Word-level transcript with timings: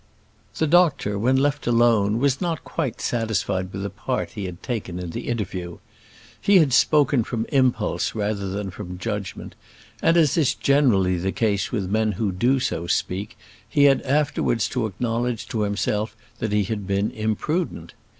The 0.57 0.65
doctor, 0.65 1.19
when 1.19 1.37
left 1.37 1.67
alone, 1.67 2.17
was 2.17 2.41
not 2.41 2.63
quite 2.63 2.99
satisfied 2.99 3.71
with 3.71 3.83
the 3.83 3.91
part 3.91 4.31
he 4.31 4.45
had 4.45 4.63
taken 4.63 4.97
in 4.97 5.11
the 5.11 5.27
interview. 5.27 5.77
He 6.41 6.57
had 6.57 6.73
spoken 6.73 7.23
from 7.23 7.45
impulse 7.49 8.15
rather 8.15 8.49
than 8.49 8.71
from 8.71 8.97
judgement, 8.97 9.53
and, 10.01 10.17
as 10.17 10.37
is 10.37 10.55
generally 10.55 11.17
the 11.17 11.31
case 11.31 11.71
with 11.71 11.87
men 11.87 12.13
who 12.13 12.31
do 12.31 12.59
so 12.59 12.87
speak, 12.87 13.37
he 13.69 13.83
had 13.83 14.01
afterwards 14.01 14.67
to 14.69 14.87
acknowledge 14.87 15.47
to 15.49 15.61
himself 15.61 16.15
that 16.39 16.51
he 16.51 16.63
had 16.63 16.87
been 16.87 17.11
imprudent. 17.11 17.93